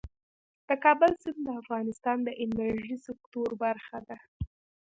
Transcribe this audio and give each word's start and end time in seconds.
د 0.67 0.69
کابل 0.83 1.11
سیند 1.23 1.39
د 1.45 1.47
افغانستان 1.61 2.17
د 2.23 2.29
انرژۍ 2.43 2.95
سکتور 3.07 3.49
برخه 3.63 3.97
ده. 4.09 4.17